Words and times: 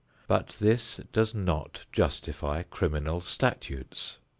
But 0.27 0.57
this 0.59 0.99
does 1.13 1.35
not 1.35 1.85
justify 1.91 2.63
criminal 2.63 3.21
statutes. 3.21 4.17